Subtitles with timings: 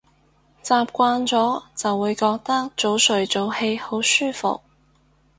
[0.63, 4.59] 習慣咗就會覺得早睡早起好舒服